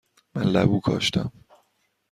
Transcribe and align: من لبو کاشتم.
من 0.35 0.43
لبو 0.53 0.79
کاشتم. 0.79 1.29